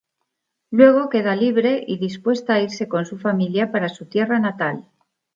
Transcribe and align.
Luego 0.71 1.09
queda 1.09 1.35
libre 1.35 1.83
y 1.87 1.99
dispuesta 1.99 2.55
a 2.55 2.59
irse 2.61 2.87
con 2.89 3.05
su 3.05 3.19
familia 3.19 3.71
para 3.71 3.87
su 3.87 4.07
tierra 4.07 4.39
natal. 4.39 4.89